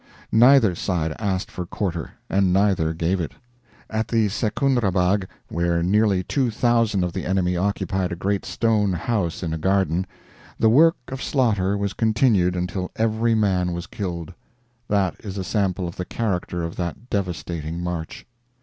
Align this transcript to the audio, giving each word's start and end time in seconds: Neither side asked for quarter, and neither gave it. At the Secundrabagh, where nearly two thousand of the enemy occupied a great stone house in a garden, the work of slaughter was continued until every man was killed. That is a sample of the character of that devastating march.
Neither 0.31 0.73
side 0.73 1.13
asked 1.19 1.51
for 1.51 1.63
quarter, 1.67 2.13
and 2.27 2.51
neither 2.51 2.91
gave 2.91 3.21
it. 3.21 3.33
At 3.87 4.07
the 4.07 4.29
Secundrabagh, 4.29 5.27
where 5.49 5.83
nearly 5.83 6.23
two 6.23 6.49
thousand 6.49 7.03
of 7.03 7.13
the 7.13 7.23
enemy 7.23 7.55
occupied 7.55 8.11
a 8.11 8.15
great 8.15 8.43
stone 8.43 8.93
house 8.93 9.43
in 9.43 9.53
a 9.53 9.59
garden, 9.59 10.07
the 10.57 10.69
work 10.69 10.97
of 11.09 11.21
slaughter 11.21 11.77
was 11.77 11.93
continued 11.93 12.55
until 12.55 12.89
every 12.95 13.35
man 13.35 13.73
was 13.73 13.85
killed. 13.85 14.33
That 14.87 15.17
is 15.23 15.37
a 15.37 15.43
sample 15.43 15.87
of 15.87 15.97
the 15.97 16.05
character 16.05 16.63
of 16.63 16.77
that 16.77 17.11
devastating 17.11 17.83
march. 17.83 18.25